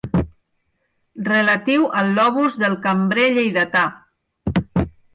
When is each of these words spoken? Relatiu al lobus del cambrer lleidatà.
Relatiu 1.27 1.85
al 2.01 2.11
lobus 2.17 2.59
del 2.65 2.81
cambrer 2.89 3.31
lleidatà. 3.39 3.89